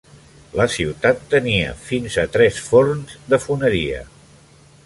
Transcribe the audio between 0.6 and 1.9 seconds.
ciutat tenia